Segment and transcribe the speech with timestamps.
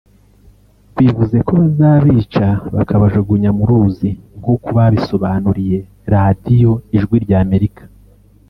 [0.97, 5.77] bivuze ko bazabica bakabajugunya mu ruzi nk’uko babisobanuriye
[6.13, 7.83] Radio Ijwi rya Amerika